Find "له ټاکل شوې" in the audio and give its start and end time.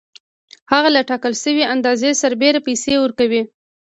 0.95-1.63